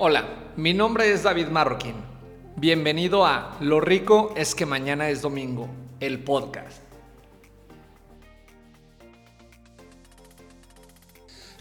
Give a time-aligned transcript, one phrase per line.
[0.00, 1.96] Hola, mi nombre es David Marroquín.
[2.54, 5.68] Bienvenido a Lo rico es que mañana es domingo,
[5.98, 6.80] el podcast.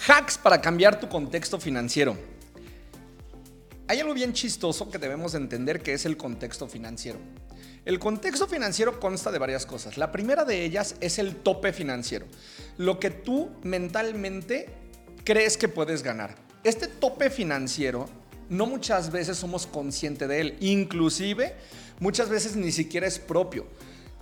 [0.08, 2.16] Hacks para cambiar tu contexto financiero.
[3.88, 7.18] Hay algo bien chistoso que debemos entender que es el contexto financiero.
[7.86, 9.98] El contexto financiero consta de varias cosas.
[9.98, 12.28] La primera de ellas es el tope financiero,
[12.78, 14.70] lo que tú mentalmente
[15.24, 16.36] crees que puedes ganar.
[16.64, 20.58] Este tope financiero no muchas veces somos conscientes de él.
[20.60, 21.56] Inclusive,
[22.00, 23.66] muchas veces ni siquiera es propio.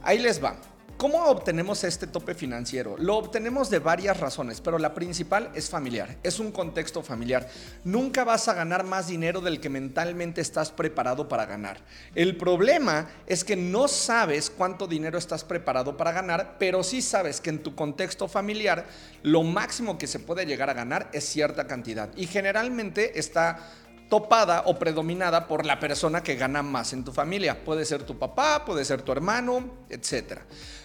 [0.03, 0.55] Ahí les va.
[0.97, 2.95] ¿Cómo obtenemos este tope financiero?
[2.97, 7.49] Lo obtenemos de varias razones, pero la principal es familiar, es un contexto familiar.
[7.83, 11.81] Nunca vas a ganar más dinero del que mentalmente estás preparado para ganar.
[12.15, 17.41] El problema es que no sabes cuánto dinero estás preparado para ganar, pero sí sabes
[17.41, 18.85] que en tu contexto familiar
[19.21, 23.59] lo máximo que se puede llegar a ganar es cierta cantidad y generalmente está
[24.09, 27.63] topada o predominada por la persona que gana más en tu familia.
[27.63, 30.39] Puede ser tu papá, puede ser tu hermano, etc.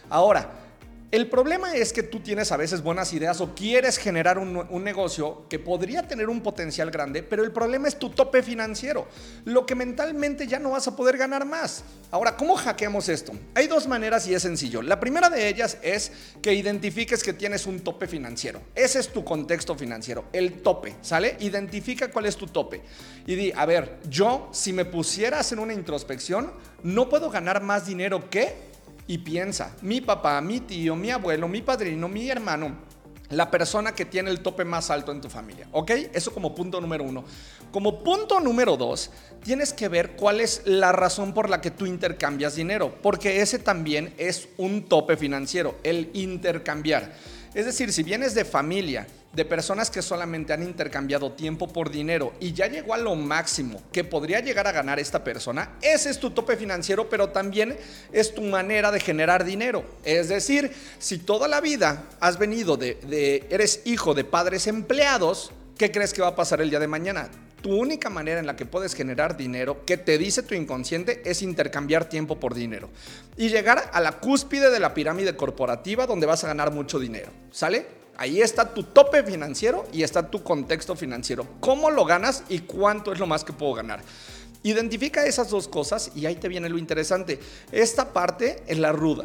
[0.09, 0.70] Ahora,
[1.11, 5.45] el problema es que tú tienes a veces buenas ideas o quieres generar un, negocio
[5.49, 9.09] que podría tener un potencial grande, pero el problema es tu tope financiero,
[9.45, 11.83] lo que mentalmente ya no vas a poder ganar más.
[12.13, 13.33] Ahora, ¿cómo hackeamos esto?
[13.55, 14.83] Hay dos maneras y es sencillo.
[14.83, 18.61] La primera de ellas es que identifiques que tienes un tope financiero.
[18.77, 21.37] Ese es tu contexto financiero, el tope, ¿sale?
[21.41, 22.83] Identifica cuál es tu tope.
[23.27, 26.53] Y di, a ver, yo si me pusieras en una introspección,
[26.85, 28.70] no puedo ganar más dinero que
[29.11, 32.77] y piensa, mi papá, mi tío, mi abuelo, mi padrino, mi hermano,
[33.31, 35.67] la persona que tiene el tope más alto en tu familia.
[35.73, 35.91] ¿Ok?
[36.13, 37.25] Eso como punto número uno.
[37.73, 39.11] Como punto número dos,
[39.43, 43.59] tienes que ver cuál es la razón por la que tú intercambias dinero, porque ese
[43.59, 47.13] también es un tope financiero, el intercambiar.
[47.55, 52.33] Es decir, si vienes de familia, de personas que solamente han intercambiado tiempo por dinero
[52.41, 56.19] y ya llegó a lo máximo que podría llegar a ganar esta persona, ese es
[56.19, 57.77] tu tope financiero, pero también
[58.13, 59.85] es tu manera de generar dinero.
[60.05, 65.91] Es decir, si toda la vida has venido de, eres hijo de padres empleados, ¿qué
[65.91, 67.31] crees que va a pasar el día de mañana?
[67.63, 71.43] Tu única manera en la que puedes generar dinero, que te dice tu inconsciente, es
[71.43, 72.89] intercambiar tiempo por dinero.
[73.37, 77.31] Y llegar a la cúspide de la pirámide corporativa donde vas a ganar mucho dinero.
[77.51, 77.87] ¿Sale?
[78.17, 81.47] Ahí está tu tope financiero y está tu contexto financiero.
[81.61, 84.01] ¿Cómo lo ganas y cuánto es lo más que puedo ganar?
[84.63, 87.41] Identifica esas dos cosas y ahí te viene lo interesante.
[87.73, 89.25] Esta parte es la ruda.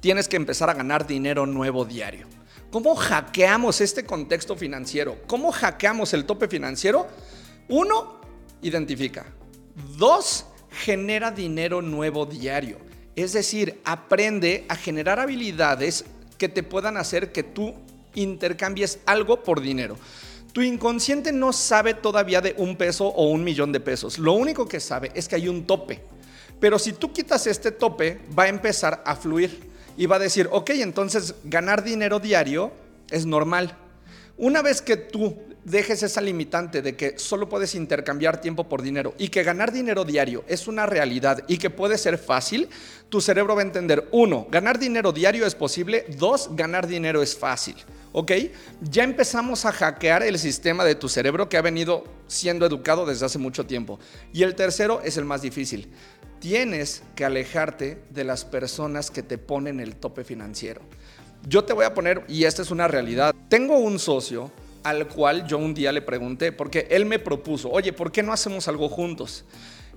[0.00, 2.26] Tienes que empezar a ganar dinero nuevo diario.
[2.70, 5.18] ¿Cómo hackeamos este contexto financiero?
[5.26, 7.08] ¿Cómo hackeamos el tope financiero?
[7.74, 8.20] Uno,
[8.62, 9.26] identifica.
[9.98, 12.78] Dos, genera dinero nuevo diario.
[13.16, 16.04] Es decir, aprende a generar habilidades
[16.38, 17.74] que te puedan hacer que tú
[18.14, 19.96] intercambies algo por dinero.
[20.52, 24.20] Tu inconsciente no sabe todavía de un peso o un millón de pesos.
[24.20, 26.00] Lo único que sabe es que hay un tope.
[26.60, 30.48] Pero si tú quitas este tope, va a empezar a fluir y va a decir,
[30.52, 32.70] ok, entonces ganar dinero diario
[33.10, 33.76] es normal.
[34.36, 39.14] Una vez que tú dejes esa limitante de que solo puedes intercambiar tiempo por dinero
[39.18, 42.68] y que ganar dinero diario es una realidad y que puede ser fácil,
[43.08, 47.36] tu cerebro va a entender, uno, ganar dinero diario es posible, dos, ganar dinero es
[47.36, 47.76] fácil.
[48.14, 48.32] ¿ok?
[48.80, 53.26] Ya empezamos a hackear el sistema de tu cerebro que ha venido siendo educado desde
[53.26, 53.98] hace mucho tiempo.
[54.32, 55.90] Y el tercero es el más difícil.
[56.38, 60.80] Tienes que alejarte de las personas que te ponen el tope financiero.
[61.46, 64.50] Yo te voy a poner, y esta es una realidad, tengo un socio
[64.84, 68.32] al cual yo un día le pregunté, porque él me propuso, oye, ¿por qué no
[68.32, 69.44] hacemos algo juntos?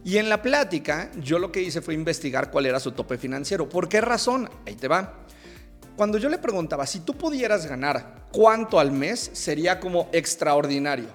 [0.04, 3.68] Y en la plática, yo lo que hice fue investigar cuál era su tope financiero.
[3.68, 4.50] ¿Por qué razón?
[4.66, 5.14] Ahí te va.
[5.98, 11.08] Cuando yo le preguntaba, si tú pudieras ganar cuánto al mes, sería como extraordinario.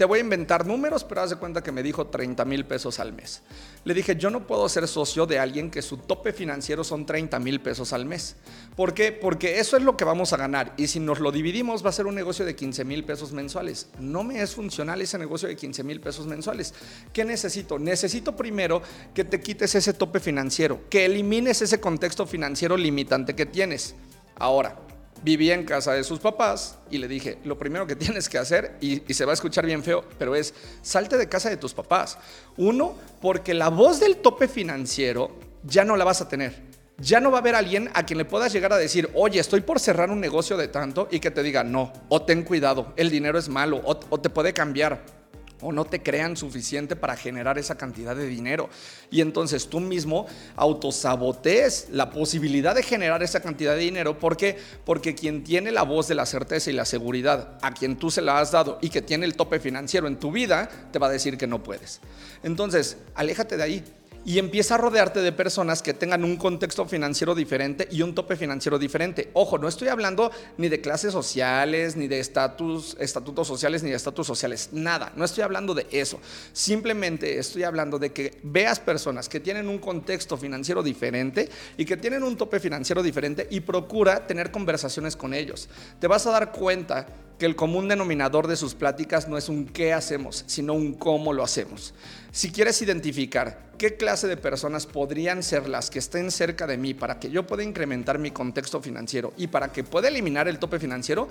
[0.00, 2.98] Te voy a inventar números, pero haz de cuenta que me dijo 30 mil pesos
[3.00, 3.42] al mes.
[3.84, 7.38] Le dije, yo no puedo ser socio de alguien que su tope financiero son 30
[7.38, 8.36] mil pesos al mes.
[8.76, 9.12] ¿Por qué?
[9.12, 10.72] Porque eso es lo que vamos a ganar.
[10.78, 13.90] Y si nos lo dividimos, va a ser un negocio de 15 mil pesos mensuales.
[13.98, 16.72] No me es funcional ese negocio de 15 mil pesos mensuales.
[17.12, 17.78] ¿Qué necesito?
[17.78, 18.80] Necesito primero
[19.12, 23.94] que te quites ese tope financiero, que elimines ese contexto financiero limitante que tienes.
[24.36, 24.80] Ahora,
[25.22, 28.76] vivía en casa de sus papás y le dije, lo primero que tienes que hacer,
[28.80, 32.18] y, se va a escuchar bien feo, pero es, salte de casa de tus papás.
[32.56, 36.70] Uno, porque la voz del tope financiero ya no la vas a tener.
[36.98, 39.62] Ya no va a haber alguien a quien le puedas llegar a decir, oye, estoy
[39.62, 43.08] por cerrar un negocio de tanto y que te diga, no, o ten cuidado, el
[43.08, 45.19] dinero es malo, o, o te puede cambiar.
[45.62, 48.68] O no te crean suficiente para generar esa cantidad de dinero.
[49.10, 50.26] Y entonces tú mismo
[50.56, 54.18] autosabotees la posibilidad de generar esa cantidad de dinero.
[54.18, 54.58] ¿Por qué?
[54.84, 58.22] Porque quien tiene la voz de la certeza y la seguridad, a quien tú se
[58.22, 61.10] la has dado y que tiene el tope financiero en tu vida, te va a
[61.10, 62.00] decir que no puedes.
[62.42, 63.84] Entonces, aléjate de ahí
[64.24, 68.36] y empieza a rodearte de personas que tengan un contexto financiero diferente y un tope
[68.36, 69.30] financiero diferente.
[69.32, 73.96] Ojo, no estoy hablando ni de clases sociales, ni de estatus, estatutos sociales, ni de
[73.96, 75.12] estatus sociales, nada.
[75.16, 76.20] No estoy hablando de eso.
[76.52, 81.96] Simplemente estoy hablando de que veas personas que tienen un contexto financiero diferente y que
[81.96, 85.68] tienen un tope financiero diferente y procura tener conversaciones con ellos.
[85.98, 87.06] Te vas a dar cuenta
[87.40, 91.32] que el común denominador de sus pláticas no es un qué hacemos, sino un cómo
[91.32, 91.94] lo hacemos.
[92.32, 96.92] Si quieres identificar qué clase de personas podrían ser las que estén cerca de mí
[96.92, 100.78] para que yo pueda incrementar mi contexto financiero y para que pueda eliminar el tope
[100.78, 101.28] financiero,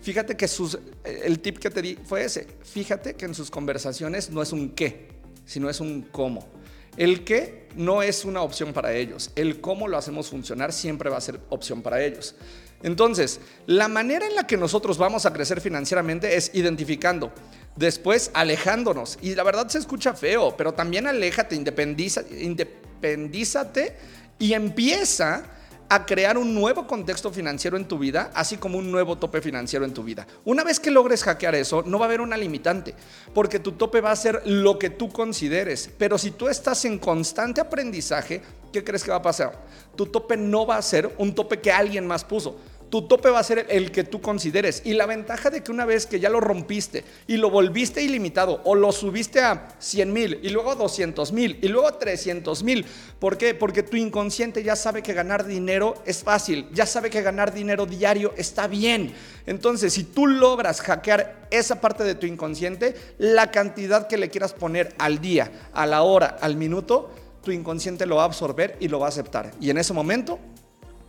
[0.00, 2.46] fíjate que sus, el tip que te di fue ese.
[2.62, 5.08] Fíjate que en sus conversaciones no es un qué,
[5.44, 6.48] sino es un cómo.
[6.96, 9.30] El qué no es una opción para ellos.
[9.36, 12.34] El cómo lo hacemos funcionar siempre va a ser opción para ellos.
[12.82, 17.32] Entonces, la manera en la que nosotros vamos a crecer financieramente es identificando,
[17.76, 19.18] después alejándonos.
[19.20, 23.96] Y la verdad se escucha feo, pero también aléjate, independízate
[24.38, 25.42] y empieza
[25.90, 29.84] a crear un nuevo contexto financiero en tu vida, así como un nuevo tope financiero
[29.84, 30.24] en tu vida.
[30.44, 32.94] Una vez que logres hackear eso, no va a haber una limitante,
[33.34, 35.90] porque tu tope va a ser lo que tú consideres.
[35.98, 38.40] Pero si tú estás en constante aprendizaje,
[38.72, 39.66] ¿qué crees que va a pasar?
[39.96, 42.56] Tu tope no va a ser un tope que alguien más puso
[42.90, 44.82] tu tope va a ser el que tú consideres.
[44.84, 48.60] Y la ventaja de que una vez que ya lo rompiste y lo volviste ilimitado
[48.64, 52.62] o lo subiste a 100 mil y luego a 200 mil y luego a 300
[52.64, 52.84] mil,
[53.20, 53.54] ¿por qué?
[53.54, 57.86] Porque tu inconsciente ya sabe que ganar dinero es fácil, ya sabe que ganar dinero
[57.86, 59.14] diario está bien.
[59.46, 64.52] Entonces, si tú logras hackear esa parte de tu inconsciente, la cantidad que le quieras
[64.52, 67.10] poner al día, a la hora, al minuto,
[67.42, 69.52] tu inconsciente lo va a absorber y lo va a aceptar.
[69.60, 70.38] Y en ese momento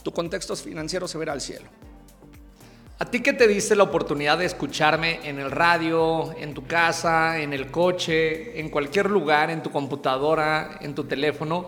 [0.03, 1.65] tu contexto financiero se verá al cielo.
[2.99, 7.39] A ti que te diste la oportunidad de escucharme en el radio, en tu casa,
[7.39, 11.65] en el coche, en cualquier lugar, en tu computadora, en tu teléfono,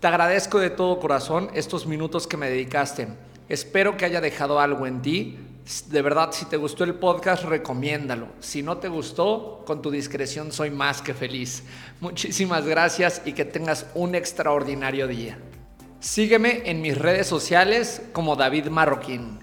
[0.00, 3.06] te agradezco de todo corazón estos minutos que me dedicaste.
[3.48, 5.38] Espero que haya dejado algo en ti.
[5.86, 8.26] De verdad, si te gustó el podcast, recomiéndalo.
[8.40, 11.62] Si no te gustó, con tu discreción soy más que feliz.
[12.00, 15.38] Muchísimas gracias y que tengas un extraordinario día.
[16.02, 19.38] Sígueme en mis redes sociales como David Marroquín.